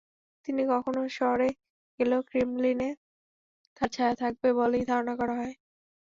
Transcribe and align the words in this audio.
তিনি 0.47 0.61
কখনো 0.71 1.01
সরে 1.17 1.49
গেলেও 1.99 2.21
ক্রেমলিনে 2.29 2.89
তাঁর 3.77 3.89
ছায়া 3.95 4.15
থাকবে 4.21 4.49
বলেই 4.59 4.83
ধারণা 4.89 5.13
করা 5.19 5.33
হয়। 5.39 5.53